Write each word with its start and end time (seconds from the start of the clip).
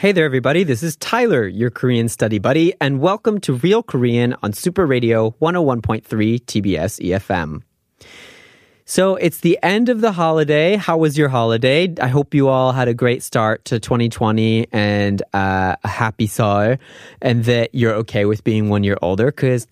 Hey 0.00 0.12
there, 0.12 0.24
everybody. 0.24 0.64
This 0.64 0.82
is 0.82 0.96
Tyler, 0.96 1.46
your 1.46 1.68
Korean 1.68 2.08
study 2.08 2.38
buddy, 2.38 2.72
and 2.80 3.00
welcome 3.00 3.38
to 3.40 3.52
Real 3.52 3.82
Korean 3.82 4.34
on 4.42 4.54
Super 4.54 4.86
Radio 4.86 5.32
101.3 5.42 6.02
TBS 6.06 7.06
EFM. 7.06 7.60
So 8.86 9.16
it's 9.16 9.40
the 9.40 9.58
end 9.62 9.90
of 9.90 10.00
the 10.00 10.12
holiday. 10.12 10.76
How 10.76 10.96
was 10.96 11.18
your 11.18 11.28
holiday? 11.28 11.94
I 12.00 12.08
hope 12.08 12.32
you 12.32 12.48
all 12.48 12.72
had 12.72 12.88
a 12.88 12.94
great 12.94 13.22
start 13.22 13.66
to 13.66 13.78
2020 13.78 14.68
and 14.72 15.20
uh, 15.34 15.76
a 15.84 15.88
happy 15.88 16.26
Seoul, 16.26 16.78
and 17.20 17.44
that 17.44 17.74
you're 17.74 17.96
okay 17.96 18.24
with 18.24 18.42
being 18.42 18.70
one 18.70 18.84
year 18.84 18.96
older 19.02 19.26
because 19.26 19.68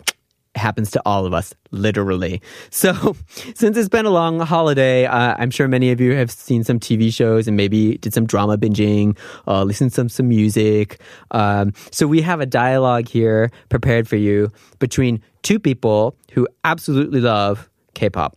happens 0.56 0.90
to 0.92 1.02
all 1.04 1.26
of 1.26 1.34
us, 1.34 1.54
literally. 1.70 2.40
So, 2.70 3.16
since 3.54 3.76
it's 3.76 3.88
been 3.88 4.06
a 4.06 4.10
long 4.10 4.40
holiday, 4.40 5.06
uh, 5.06 5.34
I'm 5.38 5.50
sure 5.50 5.68
many 5.68 5.90
of 5.90 6.00
you 6.00 6.14
have 6.14 6.30
seen 6.30 6.64
some 6.64 6.78
TV 6.78 7.12
shows 7.12 7.46
and 7.48 7.56
maybe 7.56 7.98
did 7.98 8.14
some 8.14 8.26
drama 8.26 8.58
binging, 8.58 9.16
uh, 9.46 9.62
listened 9.64 9.90
to 9.90 9.94
some, 9.94 10.08
some 10.08 10.28
music. 10.28 11.00
Um, 11.30 11.72
so, 11.90 12.06
we 12.06 12.20
have 12.22 12.40
a 12.40 12.46
dialogue 12.46 13.08
here 13.08 13.50
prepared 13.68 14.08
for 14.08 14.16
you 14.16 14.50
between 14.78 15.22
two 15.42 15.58
people 15.58 16.16
who 16.32 16.46
absolutely 16.64 17.20
love 17.20 17.68
K 17.94 18.10
pop. 18.10 18.36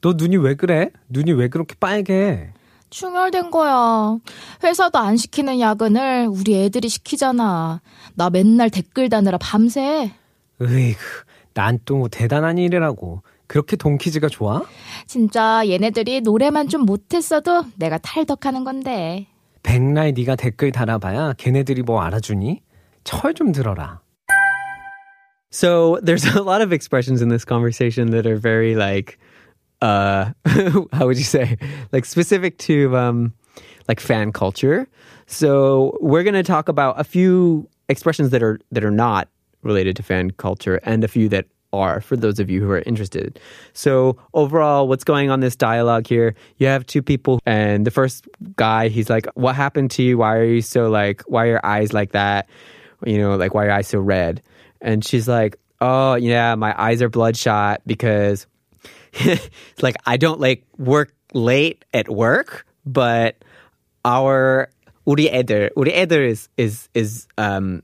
너 0.00 0.12
눈이 0.12 0.36
왜 0.36 0.54
그래? 0.54 0.90
눈이 1.08 1.32
왜 1.32 1.48
그렇게 1.48 1.74
빨개? 1.80 2.52
충혈된 2.90 3.50
거야. 3.50 4.18
회사도 4.62 4.98
안 4.98 5.16
시키는 5.16 5.58
야근을 5.60 6.28
우리 6.30 6.54
애들이 6.54 6.88
시키잖아. 6.88 7.80
나 8.14 8.30
맨날 8.30 8.70
댓글 8.70 9.08
다느라 9.08 9.38
밤새. 9.38 10.12
으이그, 10.65 10.99
난 11.53 11.79
또 11.85 11.97
뭐 11.97 12.07
대단한 12.09 12.57
일이라고. 12.57 13.21
그렇게 13.47 13.75
동키즈가 13.75 14.29
좋아? 14.29 14.63
진짜 15.05 15.61
얘네들이 15.67 16.21
노래만 16.21 16.69
좀 16.69 16.85
못했어도 16.85 17.65
내가 17.77 17.97
탈덕하는 17.99 18.63
건데. 18.63 19.27
백날 19.61 20.13
네가 20.13 20.35
댓글 20.35 20.71
달아봐야 20.71 21.33
걔네들이 21.37 21.83
뭐 21.83 22.01
알아주니? 22.01 22.61
철 23.03 23.33
좀 23.33 23.51
들어라. 23.51 23.99
So, 25.51 25.99
there's 26.01 26.25
a 26.25 26.41
lot 26.41 26.61
of 26.61 26.73
expressions 26.73 27.21
in 27.21 27.29
this 27.29 27.45
conversation 27.45 28.09
that 28.11 28.25
are 28.25 28.37
very 28.37 28.75
like, 28.75 29.19
uh, 29.83 30.31
how 30.91 31.05
would 31.05 31.17
you 31.17 31.23
say, 31.23 31.57
like 31.91 32.05
specific 32.05 32.57
to 32.69 32.95
um, 32.97 33.33
like 33.87 33.99
fan 33.99 34.31
culture. 34.31 34.87
So 35.27 35.97
we're 36.01 36.23
going 36.23 36.33
to 36.33 36.43
talk 36.43 36.69
about 36.69 36.99
a 36.99 37.03
few 37.03 37.67
expressions 37.89 38.31
that 38.31 38.41
are 38.41 38.59
that 38.71 38.83
are 38.83 38.91
not 38.91 39.27
related 39.62 39.96
to 39.96 40.02
fan 40.02 40.30
culture 40.32 40.80
and 40.84 41.04
a 41.04 41.08
few 41.08 41.28
that 41.28 41.46
are 41.72 42.00
for 42.00 42.16
those 42.16 42.38
of 42.38 42.48
you 42.48 42.62
who 42.62 42.70
are 42.70 42.82
interested. 42.86 43.38
So 43.72 44.16
overall, 44.32 44.88
what's 44.88 45.04
going 45.04 45.30
on 45.30 45.40
this 45.40 45.56
dialogue 45.56 46.06
here? 46.06 46.34
You 46.56 46.66
have 46.66 46.86
two 46.86 47.02
people, 47.02 47.40
and 47.44 47.86
the 47.86 47.90
first 47.90 48.26
guy, 48.56 48.88
he's 48.88 49.10
like, 49.10 49.26
"What 49.34 49.54
happened 49.54 49.90
to 49.92 50.02
you? 50.02 50.18
Why 50.18 50.36
are 50.36 50.44
you 50.44 50.62
so 50.62 50.88
like? 50.88 51.22
Why 51.26 51.44
are 51.44 51.60
your 51.60 51.66
eyes 51.66 51.92
like 51.92 52.12
that? 52.12 52.48
You 53.04 53.18
know, 53.18 53.36
like 53.36 53.54
why 53.54 53.64
are 53.64 53.66
your 53.66 53.74
eyes 53.74 53.88
so 53.88 54.00
red?" 54.00 54.42
And 54.80 55.04
she's 55.04 55.28
like, 55.28 55.58
"Oh 55.80 56.14
yeah, 56.14 56.54
my 56.54 56.74
eyes 56.76 57.02
are 57.02 57.08
bloodshot 57.08 57.82
because." 57.86 58.46
like 59.82 59.96
I 60.06 60.16
don't 60.16 60.38
like 60.38 60.64
work 60.76 61.12
late 61.32 61.84
at 61.94 62.08
work, 62.08 62.66
but 62.84 63.36
our 64.04 64.68
우리 65.06 65.32
애들, 65.32 65.70
우리 65.74 65.94
애들 65.94 66.28
is 66.28 66.48
is 66.56 66.88
is 66.94 67.26
um 67.38 67.82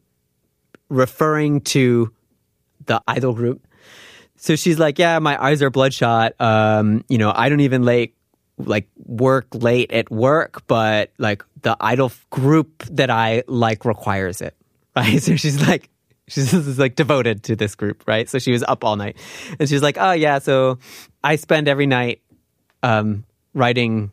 referring 0.89 1.61
to 1.61 2.11
the 2.85 3.01
idol 3.07 3.33
group. 3.33 3.65
So 4.35 4.55
she's 4.55 4.79
like, 4.79 4.99
"Yeah, 4.99 5.19
my 5.19 5.41
eyes 5.41 5.61
are 5.61 5.69
bloodshot. 5.69 6.39
Um, 6.39 7.03
you 7.09 7.17
know, 7.17 7.31
I 7.35 7.49
don't 7.49 7.61
even 7.61 7.83
like 7.83 8.13
like 8.57 8.87
work 8.97 9.47
late 9.53 9.91
at 9.91 10.11
work, 10.11 10.63
but 10.67 11.11
like 11.17 11.43
the 11.61 11.75
idol 11.79 12.11
group 12.29 12.83
that 12.91 13.09
I 13.09 13.43
like 13.47 13.85
requires 13.85 14.41
it." 14.41 14.55
Right? 14.95 15.21
So 15.21 15.37
she's 15.37 15.65
like 15.65 15.89
She's 16.29 16.51
just 16.51 16.77
like 16.77 16.95
devoted 16.95 17.43
to 17.43 17.55
this 17.55 17.75
group, 17.75 18.03
right? 18.07 18.29
So 18.29 18.39
she 18.39 18.51
was 18.51 18.63
up 18.63 18.83
all 18.83 18.95
night. 18.95 19.17
And 19.59 19.67
she's 19.67 19.81
like, 19.81 19.97
oh, 19.99 20.11
yeah, 20.11 20.39
so 20.39 20.77
I 21.23 21.35
spend 21.35 21.67
every 21.67 21.87
night 21.87 22.21
um, 22.83 23.25
writing 23.53 24.11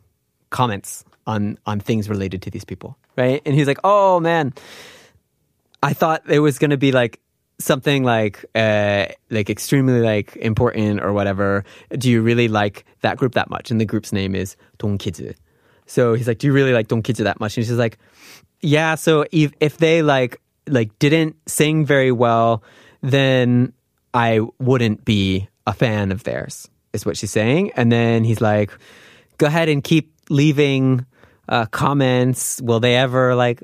comments 0.49 1.05
on, 1.27 1.59
on 1.65 1.79
things 1.79 2.09
related 2.09 2.41
to 2.43 2.51
these 2.51 2.65
people, 2.65 2.97
right? 3.15 3.41
And 3.45 3.53
he's 3.53 3.67
like, 3.67 3.79
oh, 3.83 4.19
man, 4.19 4.53
I 5.83 5.93
thought 5.93 6.23
it 6.29 6.39
was 6.39 6.59
going 6.59 6.71
to 6.71 6.77
be 6.77 6.91
like 6.91 7.19
something 7.59 8.03
like 8.03 8.45
uh, 8.55 9.07
like 9.29 9.49
extremely 9.49 10.01
like 10.01 10.35
important 10.37 11.01
or 11.01 11.13
whatever. 11.13 11.63
Do 11.91 12.09
you 12.09 12.21
really 12.21 12.47
like 12.47 12.85
that 13.01 13.17
group 13.17 13.33
that 13.33 13.49
much? 13.49 13.71
And 13.71 13.79
the 13.79 13.85
group's 13.85 14.11
name 14.13 14.35
is 14.35 14.55
Dongki즈. 14.79 15.35
So 15.85 16.13
he's 16.13 16.27
like, 16.27 16.39
do 16.39 16.47
you 16.47 16.53
really 16.53 16.73
like 16.73 16.87
Dongki즈 16.87 17.23
that 17.23 17.39
much? 17.39 17.57
And 17.57 17.65
she's 17.65 17.77
like, 17.77 17.97
yeah. 18.61 18.95
So 18.95 19.25
if 19.31 19.53
if 19.59 19.77
they 19.77 20.01
like 20.01 20.41
like 20.67 20.97
didn't 20.99 21.35
sing 21.47 21.85
very 21.85 22.11
well, 22.11 22.63
then 23.01 23.73
I 24.13 24.41
wouldn't 24.59 25.05
be 25.05 25.47
a 25.65 25.73
fan 25.73 26.11
of 26.11 26.23
theirs. 26.23 26.69
Is 26.93 27.05
what 27.05 27.17
she's 27.17 27.31
saying. 27.31 27.71
And 27.75 27.91
then 27.91 28.23
he's 28.23 28.41
like, 28.41 28.71
go 29.37 29.45
ahead 29.45 29.69
and 29.69 29.83
keep 29.83 30.11
leaving 30.29 31.05
uh, 31.47 31.65
comments. 31.67 32.59
Will 32.61 32.79
they 32.79 32.95
ever 32.95 33.35
like 33.35 33.63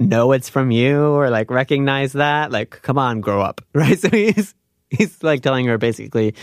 know 0.00 0.32
it's 0.32 0.48
from 0.48 0.70
you 0.70 1.00
or 1.00 1.30
like 1.30 1.50
recognize 1.50 2.14
that? 2.14 2.50
Like, 2.50 2.70
come 2.82 2.98
on, 2.98 3.20
grow 3.20 3.40
up, 3.40 3.60
right? 3.74 3.98
So 3.98 4.08
he's 4.08 4.54
he's 4.90 5.22
like 5.22 5.42
telling 5.42 5.66
her 5.66 5.78
basically, 5.78 6.34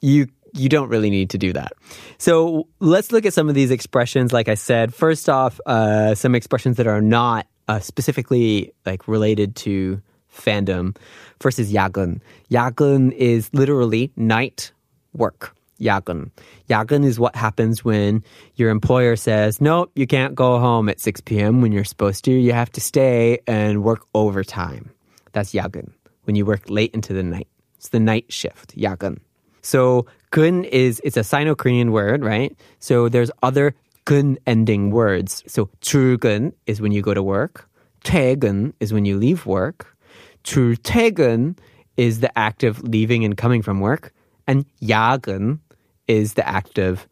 you 0.00 0.28
you 0.54 0.68
don't 0.68 0.88
really 0.88 1.10
need 1.10 1.30
to 1.30 1.38
do 1.38 1.52
that. 1.52 1.72
So 2.18 2.68
let's 2.80 3.12
look 3.12 3.26
at 3.26 3.34
some 3.34 3.48
of 3.48 3.54
these 3.54 3.70
expressions. 3.70 4.32
Like 4.32 4.48
I 4.48 4.54
said, 4.54 4.94
first 4.94 5.28
off, 5.28 5.60
uh, 5.66 6.14
some 6.14 6.34
expressions 6.34 6.76
that 6.76 6.86
are 6.86 7.02
not 7.02 7.46
uh, 7.68 7.80
specifically 7.80 8.72
like 8.86 9.06
related 9.08 9.56
to 9.56 10.00
fandom. 10.32 10.96
First 11.40 11.58
is 11.58 11.72
yagun. 11.72 12.20
Yagun 12.50 13.12
is 13.12 13.50
literally 13.52 14.12
night 14.16 14.72
work. 15.12 15.54
Yagun. 15.79 16.31
Yagun 16.69 17.05
is 17.05 17.19
what 17.19 17.35
happens 17.35 17.83
when 17.83 18.23
your 18.55 18.69
employer 18.69 19.15
says, 19.15 19.59
nope, 19.59 19.91
you 19.95 20.07
can't 20.07 20.35
go 20.35 20.59
home 20.59 20.89
at 20.89 20.99
6 20.99 21.21
p.m. 21.21 21.61
when 21.61 21.71
you're 21.71 21.83
supposed 21.83 22.23
to. 22.25 22.31
You 22.31 22.53
have 22.53 22.71
to 22.73 22.81
stay 22.81 23.39
and 23.47 23.83
work 23.83 24.05
overtime. 24.13 24.91
That's 25.33 25.53
yagun. 25.53 25.91
When 26.23 26.35
you 26.35 26.45
work 26.45 26.69
late 26.69 26.93
into 26.93 27.13
the 27.13 27.23
night. 27.23 27.47
It's 27.77 27.89
the 27.89 27.99
night 27.99 28.31
shift, 28.31 28.77
yagun. 28.77 29.17
So 29.61 30.05
gun 30.31 30.63
is, 30.63 31.01
it's 31.03 31.17
a 31.17 31.23
Sino-Korean 31.23 31.91
word, 31.91 32.23
right? 32.23 32.55
So 32.79 33.09
there's 33.09 33.31
other 33.41 33.75
gun 34.05 34.37
ending 34.45 34.91
words. 34.91 35.43
So 35.47 35.69
출근 35.81 36.53
is 36.65 36.81
when 36.81 36.91
you 36.91 37.01
go 37.01 37.13
to 37.13 37.23
work. 37.23 37.67
퇴근 38.03 38.73
is 38.79 38.93
when 38.93 39.05
you 39.05 39.17
leave 39.17 39.45
work. 39.45 39.97
출퇴근 40.43 41.57
is 41.97 42.19
the 42.19 42.37
act 42.37 42.63
of 42.63 42.81
leaving 42.83 43.23
and 43.25 43.35
coming 43.37 43.61
from 43.61 43.79
work. 43.79 44.13
And 44.47 44.65
야근 44.81 45.59
is 46.08 46.34
the 46.34 46.46
act 46.48 46.78
of 46.78 47.06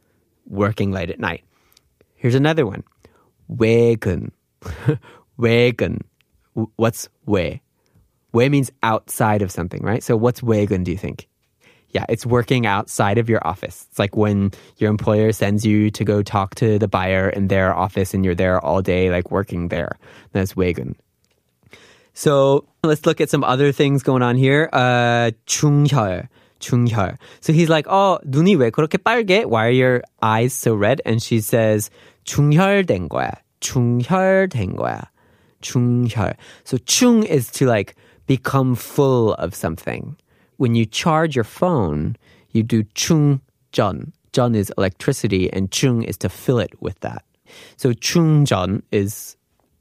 working 0.47 0.91
late 0.91 1.11
at 1.11 1.21
night. 1.21 1.45
Here's 2.15 2.35
another 2.35 2.67
one. 2.67 2.83
Waken. 3.49 4.33
waken. 5.37 6.01
What's 6.77 7.09
way? 7.27 7.61
Way 8.33 8.49
means 8.49 8.71
outside 8.83 9.43
of 9.43 9.53
something, 9.53 9.83
right? 9.83 10.03
So 10.03 10.17
what's 10.17 10.43
wagen, 10.43 10.83
do 10.83 10.91
you 10.91 10.99
think? 10.99 11.29
Yeah, 11.91 12.05
it's 12.09 12.27
working 12.27 12.67
outside 12.67 13.17
of 13.17 13.29
your 13.29 13.47
office. 13.47 13.87
It's 13.89 13.99
like 13.99 14.17
when 14.17 14.51
your 14.79 14.91
employer 14.91 15.33
sends 15.33 15.65
you 15.65 15.91
to 15.93 16.05
go 16.05 16.23
talk 16.23 16.55
to 16.57 16.79
the 16.79 16.89
buyer 16.89 17.31
in 17.31 17.49
their 17.49 17.75
office 17.75 18.13
and 18.13 18.25
you're 18.25 18.35
there 18.35 18.63
all 18.63 18.83
day, 18.83 19.11
like 19.11 19.31
working 19.31 19.69
there. 19.69 19.97
That's 20.33 20.57
wagen. 20.57 20.97
So 22.13 22.67
let's 22.83 23.07
look 23.07 23.21
at 23.21 23.31
some 23.31 23.45
other 23.45 23.73
things 23.73 24.03
going 24.03 24.23
on 24.23 24.37
here. 24.37 24.69
Uh, 24.73 25.33
충혈. 25.47 26.29
충혈. 26.61 27.17
So 27.41 27.53
he's 27.53 27.69
like, 27.69 27.87
oh, 27.89 28.19
눈이 28.25 28.57
왜 28.57 28.71
그렇게 28.71 28.99
빨개? 28.99 29.45
Why 29.45 29.67
are 29.67 29.71
your 29.71 30.03
eyes 30.23 30.53
so 30.53 30.75
red? 30.75 31.01
And 31.05 31.23
she 31.23 31.41
says, 31.41 31.91
충혈된 32.25 33.09
거야. 33.09 33.33
충혈된 33.61 34.77
거야. 34.77 35.05
충혈. 35.63 36.37
So 36.65 36.79
충 36.79 37.25
is 37.25 37.51
to 37.53 37.67
like 37.67 37.95
become 38.27 38.75
full 38.75 39.35
of 39.35 39.55
something. 39.55 40.17
When 40.57 40.75
you 40.75 40.87
charge 40.87 41.37
your 41.37 41.45
phone, 41.45 42.17
you 42.51 42.63
do 42.63 42.85
충전. 42.95 44.13
전 44.33 44.55
is 44.55 44.73
electricity 44.77 45.51
and 45.53 45.71
chung 45.71 46.03
is 46.03 46.19
to 46.19 46.29
fill 46.29 46.59
it 46.59 46.71
with 46.81 47.01
that. 47.01 47.23
So 47.77 47.93
충전 47.93 48.83
is 48.93 49.36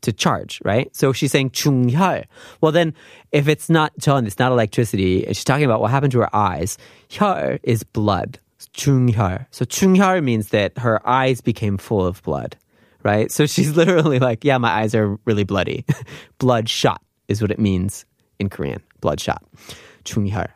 to 0.05 0.13
charge, 0.13 0.61
right? 0.63 0.93
So 0.95 1.13
she's 1.13 1.31
saying 1.31 1.51
충혈. 1.51 2.25
Well, 2.61 2.71
then 2.71 2.93
if 3.31 3.47
it's 3.47 3.69
not 3.69 3.91
전, 3.99 4.25
it's 4.25 4.39
not 4.39 4.51
electricity. 4.51 5.25
She's 5.27 5.43
talking 5.43 5.65
about 5.65 5.81
what 5.81 5.91
happened 5.91 6.13
to 6.13 6.19
her 6.19 6.35
eyes. 6.35 6.77
혈 7.09 7.59
is 7.63 7.83
blood. 7.83 8.39
충혈. 8.73 9.45
So 9.51 9.65
충혈 9.65 10.23
means 10.23 10.49
that 10.49 10.77
her 10.77 11.05
eyes 11.07 11.41
became 11.41 11.77
full 11.77 12.05
of 12.05 12.21
blood, 12.23 12.55
right? 13.03 13.31
So 13.31 13.45
she's 13.45 13.75
literally 13.81 14.19
like, 14.19 14.43
yeah, 14.43 14.57
my 14.57 14.71
eyes 14.71 14.95
are 14.95 15.17
really 15.25 15.43
bloody. 15.43 15.85
bloodshot 16.39 17.01
is 17.27 17.41
what 17.41 17.51
it 17.51 17.59
means 17.59 18.05
in 18.39 18.49
Korean. 18.49 18.81
Bloodshot. 19.01 19.43
충혈 20.03 20.49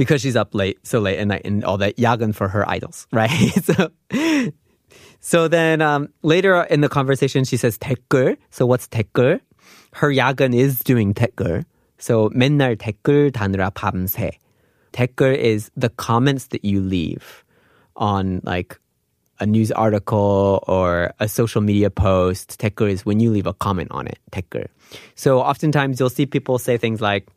because 0.00 0.22
she's 0.22 0.34
up 0.34 0.54
late, 0.54 0.78
so 0.82 0.98
late 0.98 1.18
at 1.18 1.26
night, 1.26 1.42
and 1.44 1.62
all 1.62 1.76
that 1.76 1.98
yagan 1.98 2.34
for 2.34 2.48
her 2.48 2.66
idols, 2.66 3.06
right? 3.12 3.28
so 3.62 3.90
so 5.19 5.47
then 5.47 5.81
um, 5.81 6.09
later 6.21 6.61
in 6.63 6.81
the 6.81 6.89
conversation, 6.89 7.43
she 7.45 7.57
says 7.57 7.77
댓글. 7.77 8.37
So 8.51 8.65
what's 8.65 8.87
댓글? 8.87 9.39
Her 9.93 10.09
yagen 10.09 10.53
is 10.53 10.79
doing 10.79 11.13
댓글. 11.13 11.65
So 11.97 12.29
맨날 12.29 12.77
댓글 12.77 13.31
다느라 13.31 13.71
밤새. 13.71 14.33
댓글 14.93 15.35
is 15.35 15.71
the 15.75 15.89
comments 15.89 16.47
that 16.47 16.63
you 16.63 16.81
leave 16.81 17.43
on 17.95 18.41
like 18.43 18.79
a 19.39 19.45
news 19.45 19.71
article 19.71 20.63
or 20.67 21.11
a 21.19 21.27
social 21.27 21.61
media 21.61 21.89
post. 21.89 22.59
댓글 22.59 22.91
is 22.91 23.05
when 23.05 23.19
you 23.19 23.31
leave 23.31 23.47
a 23.47 23.53
comment 23.53 23.89
on 23.91 24.07
it. 24.07 24.19
댓글. 24.31 24.67
So 25.15 25.39
oftentimes 25.39 25.99
you'll 25.99 26.09
see 26.09 26.25
people 26.25 26.59
say 26.59 26.77
things 26.77 27.01
like 27.01 27.27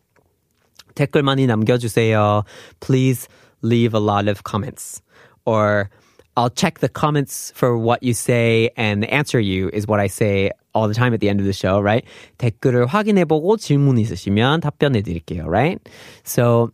댓글 0.94 1.22
많이 1.22 1.46
남겨주세요. 1.46 2.44
Please 2.80 3.28
leave 3.62 3.94
a 3.94 4.00
lot 4.00 4.28
of 4.28 4.44
comments. 4.44 5.00
Or 5.46 5.90
I'll 6.36 6.50
check 6.50 6.78
the 6.78 6.88
comments 6.88 7.52
for 7.56 7.76
what 7.76 8.02
you 8.02 8.14
say 8.14 8.70
and 8.76 9.04
answer 9.06 9.40
you 9.40 9.70
is 9.72 9.88
what 9.88 9.98
I 9.98 10.06
say 10.06 10.52
all 10.72 10.86
the 10.86 10.94
time 10.94 11.12
at 11.12 11.18
the 11.18 11.28
end 11.28 11.40
of 11.40 11.46
the 11.46 11.52
show, 11.52 11.80
right? 11.80 12.04
댓글을 12.38 12.86
확인해보고 12.86 13.56
질문 13.56 13.98
있으시면 13.98 14.60
답변해드릴게요, 14.60 15.46
right? 15.46 15.80
So 16.22 16.70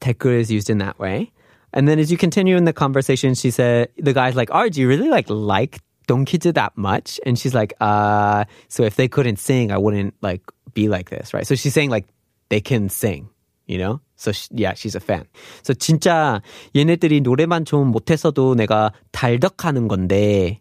댓글 0.00 0.40
is 0.40 0.50
used 0.50 0.70
in 0.70 0.78
that 0.78 0.98
way. 0.98 1.30
And 1.74 1.86
then 1.86 1.98
as 1.98 2.10
you 2.10 2.16
continue 2.16 2.56
in 2.56 2.64
the 2.64 2.72
conversation, 2.72 3.34
she 3.34 3.50
said, 3.50 3.88
the 3.98 4.14
guy's 4.14 4.34
like, 4.34 4.48
oh, 4.50 4.68
do 4.70 4.80
you 4.80 4.88
really 4.88 5.10
like 5.10 5.28
like 5.28 5.78
Dongki즈 6.08 6.54
that 6.54 6.72
much? 6.78 7.20
And 7.26 7.38
she's 7.38 7.52
like, 7.52 7.74
uh, 7.80 8.44
so 8.68 8.84
if 8.84 8.96
they 8.96 9.08
couldn't 9.08 9.36
sing, 9.38 9.70
I 9.70 9.76
wouldn't 9.76 10.14
like 10.22 10.40
be 10.72 10.88
like 10.88 11.10
this, 11.10 11.34
right? 11.34 11.46
So 11.46 11.54
she's 11.54 11.74
saying 11.74 11.90
like 11.90 12.06
they 12.48 12.62
can 12.62 12.88
sing, 12.88 13.28
you 13.71 13.77
know? 13.77 14.01
So 14.15 14.31
she, 14.31 14.47
yeah, 14.51 14.73
she's 14.73 14.95
a 14.95 14.99
fan. 14.99 15.25
So 15.63 15.73
진짜 15.73 16.41
얘네들이 16.75 17.21
노래만 17.21 17.65
좀 17.65 17.91
못해서도 17.91 18.55
내가 18.55 18.91
탈덕하는 19.11 19.87
건데 19.87 20.59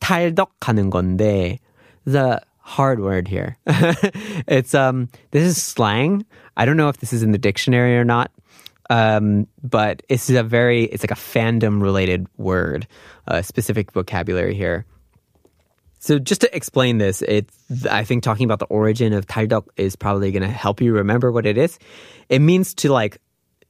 탈덕하는 0.00 0.90
건데 0.90 1.58
the 2.04 2.40
hard 2.58 3.00
word 3.00 3.28
here. 3.28 3.56
it's 4.46 4.74
um 4.74 5.08
this 5.30 5.44
is 5.44 5.62
slang. 5.62 6.24
I 6.56 6.64
don't 6.64 6.76
know 6.76 6.88
if 6.88 6.98
this 6.98 7.12
is 7.12 7.22
in 7.22 7.32
the 7.32 7.38
dictionary 7.38 7.96
or 7.96 8.04
not. 8.04 8.30
Um, 8.90 9.46
but 9.62 10.02
it's 10.08 10.28
a 10.30 10.42
very 10.42 10.84
it's 10.84 11.04
like 11.04 11.12
a 11.12 11.14
fandom 11.14 11.80
related 11.80 12.26
word, 12.38 12.88
a 13.28 13.42
specific 13.42 13.92
vocabulary 13.92 14.54
here. 14.54 14.84
So 16.00 16.18
just 16.18 16.40
to 16.40 16.56
explain 16.56 16.96
this, 16.96 17.22
it's 17.22 17.86
I 17.86 18.04
think 18.04 18.22
talking 18.22 18.44
about 18.44 18.58
the 18.58 18.64
origin 18.66 19.12
of 19.12 19.26
taidok 19.26 19.66
is 19.76 19.96
probably 19.96 20.32
going 20.32 20.42
to 20.42 20.48
help 20.48 20.80
you 20.80 20.94
remember 20.94 21.30
what 21.30 21.44
it 21.44 21.58
is. 21.58 21.78
It 22.30 22.40
means 22.40 22.74
to 22.76 22.90
like 22.90 23.18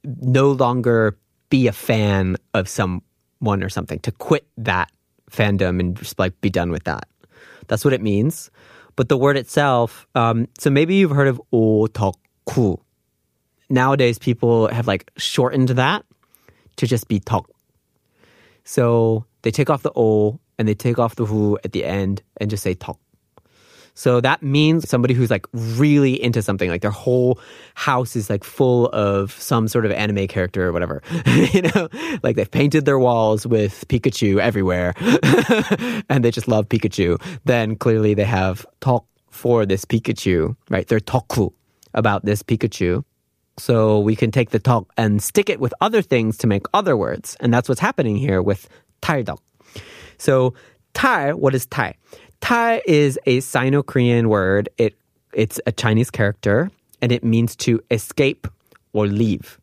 no 0.04 0.52
longer 0.52 1.18
be 1.50 1.66
a 1.66 1.72
fan 1.72 2.36
of 2.54 2.68
someone 2.68 3.62
or 3.62 3.68
something, 3.68 3.98
to 4.00 4.12
quit 4.12 4.46
that 4.58 4.92
fandom 5.28 5.80
and 5.80 5.96
just 5.96 6.20
like 6.20 6.40
be 6.40 6.50
done 6.50 6.70
with 6.70 6.84
that. 6.84 7.08
That's 7.66 7.84
what 7.84 7.92
it 7.92 8.00
means. 8.00 8.50
But 8.94 9.08
the 9.08 9.16
word 9.16 9.36
itself, 9.36 10.06
um, 10.14 10.46
so 10.58 10.70
maybe 10.70 10.94
you've 10.94 11.10
heard 11.10 11.28
of 11.28 11.40
otaku. 11.52 12.78
Nowadays, 13.68 14.18
people 14.18 14.68
have 14.68 14.86
like 14.86 15.10
shortened 15.16 15.70
that 15.70 16.04
to 16.76 16.86
just 16.86 17.08
be 17.08 17.18
tok. 17.18 17.50
So 18.62 19.24
they 19.42 19.50
take 19.50 19.68
off 19.68 19.82
the 19.82 19.92
o 19.96 20.38
and 20.60 20.68
they 20.68 20.74
take 20.74 20.98
off 20.98 21.16
the 21.16 21.24
hu 21.24 21.58
at 21.64 21.72
the 21.72 21.86
end 21.86 22.22
and 22.36 22.50
just 22.50 22.62
say 22.62 22.74
talk. 22.74 23.00
So 23.94 24.20
that 24.20 24.42
means 24.42 24.88
somebody 24.88 25.14
who's 25.14 25.30
like 25.30 25.46
really 25.54 26.22
into 26.22 26.42
something, 26.42 26.68
like 26.68 26.82
their 26.82 26.90
whole 26.90 27.40
house 27.74 28.14
is 28.14 28.28
like 28.28 28.44
full 28.44 28.88
of 28.88 29.32
some 29.32 29.68
sort 29.68 29.86
of 29.86 29.90
anime 29.90 30.28
character 30.28 30.68
or 30.68 30.72
whatever. 30.72 31.02
you 31.26 31.62
know, 31.62 31.88
like 32.22 32.36
they've 32.36 32.50
painted 32.50 32.84
their 32.84 32.98
walls 32.98 33.46
with 33.46 33.88
Pikachu 33.88 34.38
everywhere 34.38 34.92
and 36.10 36.22
they 36.22 36.30
just 36.30 36.46
love 36.46 36.68
Pikachu. 36.68 37.20
Then 37.46 37.74
clearly 37.74 38.12
they 38.12 38.24
have 38.24 38.66
talk 38.80 39.06
for 39.30 39.64
this 39.64 39.86
Pikachu, 39.86 40.56
right? 40.68 40.86
They're 40.86 41.00
talku 41.00 41.54
about 41.94 42.26
this 42.26 42.42
Pikachu. 42.42 43.02
So 43.56 43.98
we 43.98 44.14
can 44.14 44.30
take 44.30 44.50
the 44.50 44.58
talk 44.58 44.92
and 44.98 45.22
stick 45.22 45.48
it 45.48 45.58
with 45.58 45.72
other 45.80 46.02
things 46.02 46.36
to 46.38 46.46
make 46.46 46.66
other 46.74 46.98
words. 46.98 47.34
And 47.40 47.52
that's 47.52 47.66
what's 47.66 47.80
happening 47.80 48.16
here 48.16 48.42
with 48.42 48.68
taldeok. 49.00 49.38
So 50.20 50.54
Tai, 50.94 51.32
what 51.32 51.54
is 51.54 51.66
Tai? 51.66 51.94
Tai 52.40 52.82
is 52.86 53.18
a 53.26 53.40
Sino-Korean 53.40 54.28
word. 54.28 54.68
It 54.78 54.96
it's 55.32 55.60
a 55.66 55.72
Chinese 55.72 56.10
character 56.10 56.70
and 57.00 57.12
it 57.12 57.22
means 57.22 57.54
to 57.56 57.80
escape 57.90 58.46
or 58.92 59.06
leave. 59.06 59.58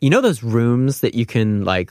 You 0.00 0.10
know 0.10 0.20
those 0.20 0.42
rooms 0.42 1.00
that 1.00 1.14
you 1.14 1.24
can 1.24 1.64
like 1.64 1.90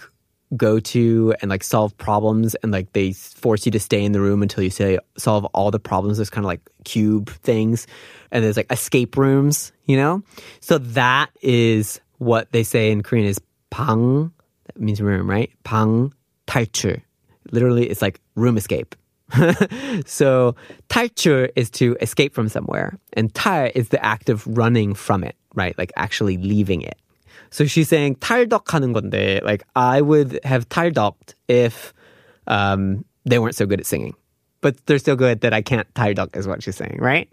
go 0.56 0.80
to 0.80 1.34
and 1.42 1.50
like 1.50 1.64
solve 1.64 1.98
problems 1.98 2.56
and 2.56 2.72
like 2.72 2.94
they 2.94 3.14
force 3.14 3.66
you 3.66 3.72
to 3.72 3.80
stay 3.80 4.04
in 4.04 4.12
the 4.12 4.22
room 4.22 4.42
until 4.42 4.64
you 4.64 4.70
say 4.70 5.00
solve 5.18 5.44
all 5.46 5.72
the 5.72 5.80
problems 5.80 6.18
there's 6.18 6.30
kind 6.30 6.46
of 6.46 6.48
like 6.48 6.62
cube 6.84 7.30
things 7.30 7.88
and 8.32 8.44
there's 8.44 8.56
like 8.56 8.72
escape 8.72 9.18
rooms 9.18 9.72
you 9.86 9.98
know 9.98 10.22
so 10.60 10.78
that 10.78 11.32
is 11.42 12.00
what 12.20 12.52
they 12.52 12.64
say 12.64 12.92
in 12.92 13.02
korean 13.02 13.26
is 13.26 13.42
pang 13.72 14.32
that 14.68 14.80
means 14.80 15.02
room 15.02 15.28
right 15.28 15.52
pang 15.64 16.14
taichu 16.48 17.02
Literally, 17.53 17.89
it's 17.89 18.03
like 18.03 18.21
room 18.35 18.57
escape. 18.57 18.95
so 20.07 20.55
탈출 20.89 21.51
is 21.57 21.71
to 21.71 21.97
escape 22.01 22.35
from 22.35 22.49
somewhere, 22.49 22.99
and 23.13 23.33
tar 23.35 23.67
is 23.75 23.89
the 23.89 24.05
act 24.05 24.29
of 24.29 24.47
running 24.47 24.95
from 24.95 25.25
it, 25.25 25.37
right? 25.55 25.77
Like 25.79 25.93
actually 25.97 26.37
leaving 26.37 26.83
it. 26.83 26.99
So 27.51 27.65
she's 27.65 27.89
saying 27.89 28.17
탈덕하는 28.17 28.95
건데, 28.95 29.43
like 29.43 29.65
I 29.75 30.01
would 30.01 30.41
have 30.45 30.69
탈덕ed 30.69 31.35
if 31.49 31.93
um, 32.47 33.05
they 33.25 33.39
weren't 33.39 33.57
so 33.57 33.67
good 33.67 33.81
at 33.81 33.87
singing, 33.87 34.15
but 34.61 34.85
they're 34.87 34.99
so 34.99 35.17
good 35.17 35.41
that 35.41 35.53
I 35.53 35.63
can't 35.63 35.93
탈덕, 35.95 36.37
is 36.37 36.47
what 36.47 36.63
she's 36.63 36.77
saying, 36.77 36.99
right? 37.01 37.29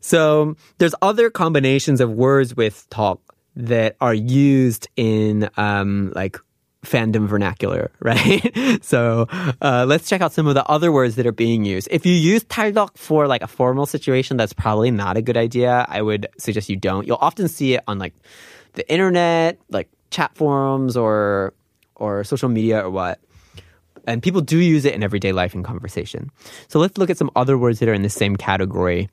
So 0.00 0.56
there's 0.78 0.94
other 1.02 1.30
combinations 1.30 2.00
of 2.00 2.12
words 2.12 2.56
with 2.56 2.88
talk 2.90 3.20
that 3.56 3.96
are 4.00 4.14
used 4.14 4.88
in 4.96 5.48
um, 5.56 6.12
like 6.14 6.38
fandom 6.84 7.26
vernacular, 7.26 7.90
right? 8.00 8.40
so 8.82 9.26
uh, 9.60 9.84
let's 9.88 10.08
check 10.08 10.20
out 10.20 10.32
some 10.32 10.46
of 10.46 10.54
the 10.54 10.64
other 10.66 10.92
words 10.92 11.16
that 11.16 11.26
are 11.26 11.32
being 11.32 11.64
used. 11.64 11.88
If 11.90 12.06
you 12.06 12.12
use 12.12 12.44
탈덕 12.44 12.96
for 12.96 13.26
like 13.26 13.42
a 13.42 13.46
formal 13.46 13.86
situation, 13.86 14.36
that's 14.36 14.52
probably 14.52 14.90
not 14.90 15.16
a 15.16 15.22
good 15.22 15.36
idea. 15.36 15.84
I 15.88 16.02
would 16.02 16.28
suggest 16.38 16.68
you 16.68 16.76
don't. 16.76 17.06
You'll 17.06 17.18
often 17.20 17.48
see 17.48 17.74
it 17.74 17.82
on 17.86 17.98
like 17.98 18.14
the 18.74 18.88
internet, 18.90 19.58
like 19.70 19.88
chat 20.10 20.34
forums 20.36 20.96
or 20.96 21.52
or 21.96 22.24
social 22.24 22.48
media 22.48 22.84
or 22.84 22.90
what. 22.90 23.20
And 24.06 24.22
people 24.22 24.40
do 24.40 24.58
use 24.58 24.84
it 24.84 24.94
in 24.94 25.02
everyday 25.02 25.32
life 25.32 25.54
in 25.54 25.64
conversation. 25.64 26.30
So 26.68 26.78
let's 26.78 26.96
look 26.96 27.10
at 27.10 27.18
some 27.18 27.30
other 27.34 27.58
words 27.58 27.80
that 27.80 27.88
are 27.88 27.94
in 27.94 28.02
the 28.02 28.10
same 28.10 28.36
category. 28.36 29.08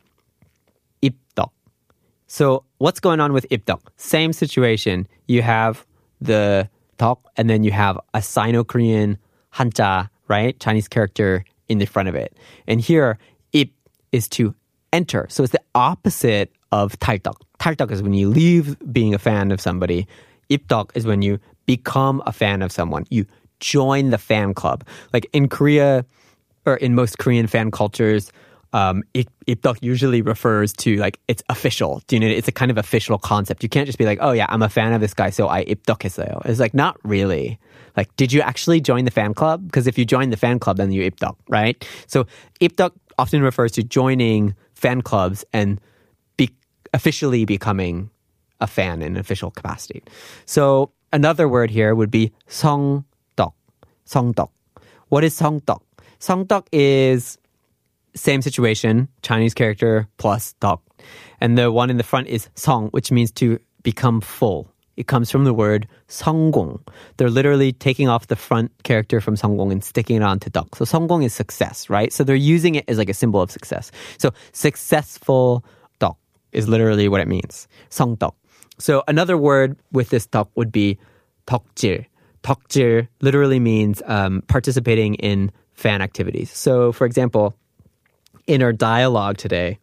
입덕. 1.01 1.49
So 2.27 2.63
what's 2.77 2.99
going 2.99 3.19
on 3.19 3.33
with 3.33 3.47
입덕? 3.49 3.81
Same 3.97 4.33
situation. 4.33 5.07
You 5.27 5.41
have 5.41 5.85
the 6.21 6.69
Tok, 6.98 7.24
and 7.36 7.48
then 7.48 7.64
you 7.64 7.72
have 7.72 7.98
a 8.14 8.20
Sino 8.20 8.64
Korean 8.64 9.18
Hanja, 9.54 10.08
right? 10.28 10.58
Chinese 10.60 10.88
character 10.88 11.44
in 11.68 11.78
the 11.78 11.86
front 11.86 12.08
of 12.08 12.14
it. 12.14 12.36
And 12.66 12.80
here, 12.80 13.18
it 13.52 13.70
is 14.12 14.28
to 14.30 14.54
enter. 14.92 15.26
So 15.30 15.42
it's 15.42 15.52
the 15.52 15.62
opposite 15.74 16.52
of 16.72 16.98
Taltok. 16.98 17.36
Taltok 17.58 17.90
is 17.90 18.02
when 18.02 18.14
you 18.14 18.28
leave 18.28 18.76
being 18.92 19.14
a 19.14 19.18
fan 19.18 19.50
of 19.50 19.60
somebody, 19.60 20.06
Iptok 20.50 20.90
is 20.94 21.06
when 21.06 21.22
you 21.22 21.38
become 21.66 22.22
a 22.26 22.32
fan 22.32 22.62
of 22.62 22.72
someone. 22.72 23.04
You 23.10 23.26
join 23.60 24.10
the 24.10 24.18
fan 24.18 24.54
club. 24.54 24.84
Like 25.12 25.28
in 25.32 25.48
Korea, 25.48 26.04
or 26.66 26.76
in 26.76 26.94
most 26.94 27.18
Korean 27.18 27.46
fan 27.46 27.70
cultures, 27.70 28.30
um, 28.73 29.03
ip, 29.13 29.29
입덕 29.47 29.77
usually 29.81 30.21
refers 30.21 30.73
to 30.73 30.97
like 30.97 31.19
it's 31.27 31.43
official. 31.49 32.01
Do 32.07 32.15
you 32.15 32.19
know? 32.19 32.27
It's 32.27 32.47
a 32.47 32.51
kind 32.51 32.71
of 32.71 32.77
official 32.77 33.17
concept. 33.17 33.61
You 33.61 33.69
can't 33.69 33.85
just 33.85 33.99
be 33.99 34.05
like, 34.05 34.17
oh 34.21 34.31
yeah, 34.31 34.47
I'm 34.49 34.63
a 34.63 34.69
fan 34.69 34.93
of 34.93 35.01
this 35.01 35.13
guy, 35.13 35.29
so 35.29 35.47
I 35.47 35.63
입덕했어요. 35.65 36.45
It's 36.45 36.59
like 36.59 36.73
not 36.73 36.97
really. 37.03 37.59
Like, 37.95 38.15
did 38.17 38.33
you 38.33 38.41
actually 38.41 38.81
join 38.81 39.05
the 39.05 39.11
fan 39.11 39.35
club? 39.35 39.65
Because 39.65 39.85
if 39.85 39.99
you 39.99 40.05
join 40.05 40.31
the 40.31 40.37
fan 40.37 40.57
club, 40.57 40.77
then 40.77 40.91
you 40.91 41.09
입덕, 41.09 41.35
right? 41.47 41.87
So 42.07 42.25
입덕 42.59 42.91
often 43.19 43.43
refers 43.43 43.71
to 43.73 43.83
joining 43.83 44.55
fan 44.73 45.01
clubs 45.01 45.45
and 45.53 45.79
be 46.37 46.49
officially 46.93 47.45
becoming 47.45 48.09
a 48.59 48.65
fan 48.65 49.03
in 49.03 49.17
official 49.17 49.51
capacity. 49.51 50.01
So 50.45 50.91
another 51.11 51.47
word 51.47 51.69
here 51.69 51.93
would 51.93 52.09
be 52.09 52.31
성덕. 52.49 53.53
성덕. 54.07 54.49
What 55.09 55.23
is 55.23 55.39
성덕? 55.39 55.81
성덕 56.19 56.65
is 56.71 57.37
same 58.17 58.41
situation, 58.41 59.07
Chinese 59.21 59.53
character 59.53 60.07
plus 60.17 60.53
덕. 60.59 60.81
And 61.41 61.57
the 61.57 61.71
one 61.71 61.89
in 61.89 61.97
the 61.97 62.03
front 62.03 62.27
is 62.27 62.49
성, 62.55 62.89
which 62.91 63.11
means 63.11 63.31
to 63.33 63.59
become 63.83 64.21
full. 64.21 64.69
It 64.95 65.07
comes 65.07 65.31
from 65.31 65.43
the 65.43 65.53
word 65.53 65.87
성공. 66.07 66.79
They're 67.17 67.29
literally 67.29 67.73
taking 67.73 68.07
off 68.07 68.27
the 68.27 68.35
front 68.35 68.71
character 68.83 69.19
from 69.19 69.35
성공 69.35 69.71
and 69.71 69.83
sticking 69.83 70.17
it 70.17 70.23
onto 70.23 70.49
덕. 70.49 70.75
So 70.75 70.85
성공 70.85 71.23
is 71.23 71.33
success, 71.33 71.89
right? 71.89 72.13
So 72.13 72.23
they're 72.23 72.35
using 72.35 72.75
it 72.75 72.85
as 72.87 72.97
like 72.97 73.09
a 73.09 73.13
symbol 73.13 73.41
of 73.41 73.49
success. 73.49 73.91
So 74.19 74.31
successful 74.51 75.65
덕 75.99 76.17
is 76.51 76.69
literally 76.69 77.09
what 77.09 77.21
it 77.21 77.27
means. 77.27 77.67
성덕. 77.89 78.33
So 78.77 79.03
another 79.07 79.37
word 79.37 79.77
with 79.91 80.09
this 80.09 80.27
덕 80.27 80.49
would 80.55 80.71
be 80.71 80.99
덕질. 81.47 82.05
덕질 82.43 83.07
literally 83.21 83.59
means 83.59 84.03
um, 84.05 84.43
participating 84.47 85.15
in 85.15 85.51
fan 85.73 86.01
activities. 86.01 86.51
So, 86.51 86.91
for 86.91 87.05
example, 87.05 87.55
in 88.47 88.61
our 88.61 88.73
dialogue 88.73 89.37
today, 89.37 89.79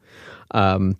um, 0.53 0.97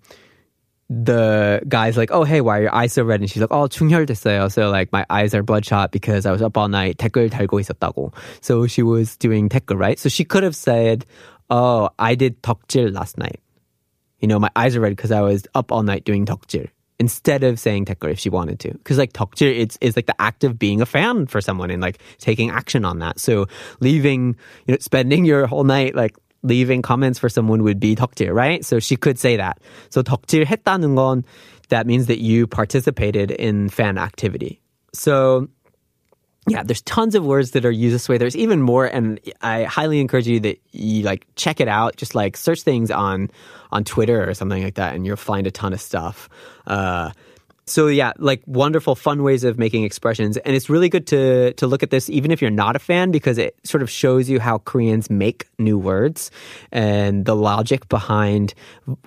the 0.91 1.61
guy's 1.67 1.95
like, 1.95 2.11
"Oh, 2.11 2.25
hey, 2.25 2.41
why 2.41 2.59
are 2.59 2.61
your 2.63 2.75
eyes 2.75 2.93
so 2.93 3.03
red?" 3.03 3.21
And 3.21 3.29
she's 3.29 3.41
like, 3.41 3.51
"Oh, 3.51 3.67
충혈됐어요." 3.67 4.51
So 4.51 4.69
like 4.69 4.91
my 4.91 5.05
eyes 5.09 5.33
are 5.33 5.41
bloodshot 5.41 5.91
because 5.91 6.25
I 6.25 6.31
was 6.31 6.41
up 6.41 6.57
all 6.57 6.67
night. 6.67 6.97
댓글 6.97 7.29
달고 7.29 7.61
있었다고. 7.61 8.13
So 8.41 8.67
she 8.67 8.83
was 8.83 9.15
doing 9.15 9.47
댓글, 9.47 9.77
right? 9.77 9.97
So 9.97 10.09
she 10.09 10.25
could 10.25 10.43
have 10.43 10.55
said, 10.55 11.05
"Oh, 11.49 11.89
I 11.97 12.15
did 12.15 12.41
덕질 12.43 12.93
last 12.93 13.17
night." 13.17 13.39
You 14.19 14.27
know, 14.27 14.37
my 14.37 14.51
eyes 14.55 14.75
are 14.75 14.81
red 14.81 14.95
because 14.95 15.11
I 15.11 15.21
was 15.21 15.47
up 15.55 15.71
all 15.71 15.83
night 15.83 16.03
doing 16.03 16.25
덕질. 16.25 16.67
Instead 16.99 17.43
of 17.43 17.57
saying 17.57 17.85
댓글 17.85 18.11
if 18.11 18.19
she 18.19 18.29
wanted 18.29 18.59
to. 18.59 18.71
Because 18.73 18.99
like 18.99 19.13
덕질, 19.13 19.57
it's, 19.57 19.77
it's 19.81 19.95
like 19.95 20.05
the 20.05 20.21
act 20.21 20.43
of 20.43 20.59
being 20.59 20.81
a 20.81 20.85
fan 20.85 21.25
for 21.25 21.41
someone 21.41 21.71
and 21.71 21.81
like 21.81 21.97
taking 22.19 22.51
action 22.51 22.85
on 22.85 22.99
that. 22.99 23.19
So 23.19 23.47
leaving, 23.79 24.35
you 24.67 24.73
know, 24.73 24.77
spending 24.79 25.25
your 25.25 25.47
whole 25.47 25.63
night 25.63 25.95
like 25.95 26.15
leaving 26.45 26.81
comments 26.81 27.19
for 27.19 27.29
someone 27.29 27.63
would 27.63 27.79
be 27.79 27.95
덕질, 27.95 28.33
right? 28.33 28.65
So 28.65 28.79
she 28.79 28.95
could 28.95 29.19
say 29.19 29.37
that. 29.37 29.59
So 29.89 30.01
덕질 30.01 30.45
했다는 30.45 30.95
건 30.95 31.23
that 31.69 31.87
means 31.87 32.07
that 32.07 32.19
you 32.19 32.47
participated 32.47 33.31
in 33.31 33.69
fan 33.69 33.97
activity. 33.97 34.61
So 34.93 35.47
yeah, 36.47 36.63
there's 36.63 36.81
tons 36.81 37.15
of 37.15 37.23
words 37.23 37.51
that 37.51 37.65
are 37.65 37.71
used 37.71 37.93
this 37.93 38.09
way. 38.09 38.17
There's 38.17 38.35
even 38.35 38.61
more, 38.61 38.85
and 38.85 39.19
I 39.41 39.63
highly 39.63 39.99
encourage 39.99 40.27
you 40.27 40.39
that 40.41 40.59
you 40.71 41.03
like 41.03 41.27
check 41.35 41.61
it 41.61 41.67
out. 41.67 41.97
Just 41.97 42.15
like 42.15 42.35
search 42.35 42.63
things 42.63 42.89
on 42.89 43.29
on 43.71 43.83
Twitter 43.83 44.27
or 44.27 44.33
something 44.33 44.63
like 44.63 44.75
that, 44.75 44.95
and 44.95 45.05
you'll 45.05 45.17
find 45.17 45.45
a 45.45 45.51
ton 45.51 45.71
of 45.71 45.79
stuff. 45.79 46.29
Uh, 46.65 47.11
so 47.68 47.88
yeah, 47.88 48.12
like 48.18 48.42
wonderful, 48.46 48.94
fun 48.94 49.24
ways 49.24 49.42
of 49.42 49.58
making 49.58 49.82
expressions, 49.82 50.36
and 50.36 50.54
it's 50.54 50.70
really 50.70 50.88
good 50.88 51.04
to 51.08 51.52
to 51.54 51.66
look 51.66 51.82
at 51.82 51.90
this 51.90 52.08
even 52.08 52.30
if 52.30 52.40
you're 52.40 52.48
not 52.48 52.76
a 52.76 52.78
fan 52.78 53.10
because 53.10 53.38
it 53.38 53.56
sort 53.64 53.82
of 53.82 53.90
shows 53.90 54.30
you 54.30 54.38
how 54.38 54.58
Koreans 54.58 55.10
make 55.10 55.48
new 55.58 55.76
words 55.76 56.30
and 56.70 57.24
the 57.24 57.34
logic 57.34 57.88
behind 57.88 58.54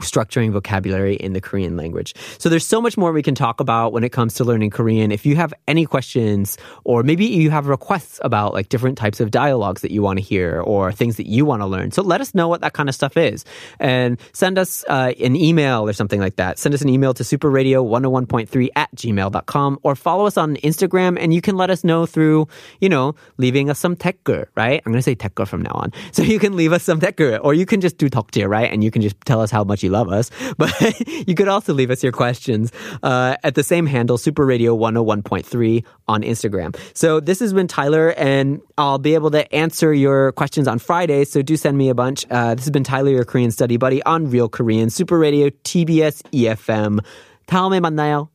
structuring 0.01 0.51
vocabulary 0.51 1.16
in 1.16 1.32
the 1.32 1.39
Korean 1.39 1.78
language. 1.78 2.13
So 2.38 2.50
there's 2.50 2.66
so 2.66 2.82
much 2.82 2.98
more 2.98 3.13
we 3.13 3.24
can 3.24 3.34
talk 3.34 3.62
about 3.62 3.94
when 3.94 4.04
it 4.04 4.12
comes 4.12 4.34
to 4.36 4.44
learning 4.44 4.72
Korean. 4.72 5.13
If 5.13 5.25
you 5.25 5.38
have 5.38 5.54
any 5.66 5.86
questions, 5.86 6.58
or 6.84 7.01
maybe 7.01 7.28
you 7.28 7.51
have 7.51 7.68
requests 7.68 8.20
about 8.25 8.54
like 8.54 8.68
different 8.68 8.98
types 8.98 9.22
of 9.22 9.32
dialogues 9.32 9.84
that 9.84 9.92
you 9.92 10.01
want 10.01 10.20
to 10.20 10.24
hear 10.24 10.60
or 10.60 10.92
things 10.92 11.16
that 11.16 11.28
you 11.28 11.46
want 11.46 11.62
to 11.62 11.66
learn, 11.66 11.92
so 11.92 12.01
let 12.01 12.20
us 12.20 12.36
know 12.36 12.50
what 12.50 12.60
that 12.60 12.74
kind 12.74 12.89
of 12.89 12.96
stuff 12.96 13.16
is, 13.16 13.46
and 13.80 14.20
send 14.34 14.58
us 14.58 14.84
uh, 14.89 15.13
an 15.24 15.38
email 15.38 15.88
or 15.88 15.94
something 15.94 16.20
like 16.20 16.36
that. 16.36 16.60
Send 16.60 16.75
us 16.75 16.82
an 16.82 16.89
email 16.89 17.13
to 17.13 17.24
superradio101.3 17.24 18.49
at 18.75 18.94
gmail.com 18.94 19.78
or 19.83 19.94
follow 19.94 20.26
us 20.26 20.37
on 20.37 20.56
Instagram 20.56 21.16
and 21.21 21.33
you 21.33 21.40
can 21.40 21.56
let 21.56 21.71
us 21.71 21.85
know 21.85 22.06
through, 22.06 22.47
you 22.80 22.88
know, 22.88 23.14
leaving 23.38 23.71
us 23.71 23.78
some 23.78 23.97
댓글, 23.97 24.47
right? 24.56 24.83
I'm 24.85 24.92
going 24.92 24.99
to 24.99 25.02
say 25.02 25.14
댓글 25.14 25.47
from 25.47 25.62
now 25.62 25.73
on. 25.75 25.92
So 26.12 26.23
you 26.23 26.38
can 26.38 26.56
leave 26.56 26.73
us 26.73 26.83
some 26.83 27.00
댓글 27.00 27.40
or 27.42 27.54
you 27.54 27.66
can 27.66 27.80
just 27.80 27.99
do 27.99 28.09
덕질, 28.09 28.49
right? 28.49 28.73
And 28.73 28.85
you 28.85 28.90
can 28.90 29.02
just 29.02 29.16
tell 29.25 29.40
us 29.40 29.50
how 29.50 29.64
much 29.64 29.83
you 29.83 29.90
love 29.90 30.09
us. 30.09 30.30
But 30.56 30.73
you 31.28 31.35
could 31.35 31.49
also 31.49 31.75
leave 31.75 31.90
us 31.90 32.02
your 32.02 32.12
questions 32.12 32.71
uh, 33.02 33.37
at 33.42 33.54
the 33.54 33.62
same 33.62 33.87
handle, 33.87 34.16
Super 34.16 34.47
Radio 34.47 34.76
101.3 34.76 35.85
on 36.06 36.23
Instagram. 36.23 36.76
So 36.94 37.21
this 37.21 37.40
has 37.40 37.52
been 37.52 37.66
Tyler 37.66 38.14
and 38.16 38.61
I'll 38.78 38.99
be 38.99 39.14
able 39.14 39.30
to 39.33 39.52
answer 39.54 39.92
your 39.92 40.33
questions 40.33 40.68
on 40.68 40.78
Friday. 40.78 41.25
So 41.25 41.42
do 41.42 41.56
send 41.56 41.76
me 41.76 41.88
a 41.88 41.94
bunch. 41.94 42.25
Uh, 42.30 42.54
this 42.54 42.64
has 42.64 42.71
been 42.71 42.85
Tyler, 42.85 43.11
your 43.11 43.25
Korean 43.25 43.50
study 43.50 43.76
buddy 43.76 44.02
on 44.04 44.30
Real 44.30 44.49
Korean, 44.49 44.90
Super 44.90 45.18
Radio, 45.18 45.50
TBS 45.64 46.23
EFM. 46.33 47.00
다음에 47.47 47.80
만나요. 47.80 48.28